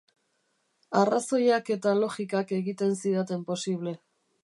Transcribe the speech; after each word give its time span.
Arrazoiak 1.01 1.71
eta 1.77 1.95
logikak 2.01 2.57
egiten 2.61 2.99
zidaten 3.03 3.49
posible. 3.53 3.99